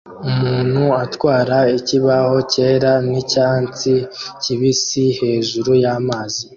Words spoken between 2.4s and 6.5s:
cyera nicyatsi kibisi hejuru y'amazi